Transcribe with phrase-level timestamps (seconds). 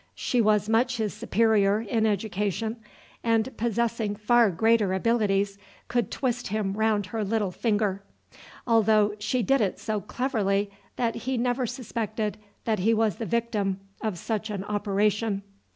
[0.15, 2.77] She was much his superior in education,
[3.23, 8.01] and possessing far greater abilities could twist him round her little finger,
[8.65, 13.79] although she did it so cleverly that he never suspected that he was the victim
[14.01, 15.43] of such an operation.